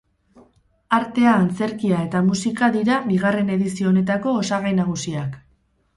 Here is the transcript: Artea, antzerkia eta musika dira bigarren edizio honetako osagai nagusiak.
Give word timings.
Artea, 0.97 1.33
antzerkia 1.41 1.99
eta 2.07 2.21
musika 2.31 2.71
dira 2.77 2.97
bigarren 3.11 3.55
edizio 3.57 3.93
honetako 3.93 4.37
osagai 4.43 4.73
nagusiak. 4.81 5.41